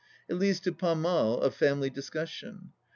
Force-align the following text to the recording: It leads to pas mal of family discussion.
It 0.27 0.33
leads 0.33 0.59
to 0.61 0.71
pas 0.73 0.97
mal 0.97 1.37
of 1.41 1.53
family 1.53 1.91
discussion. 1.91 2.71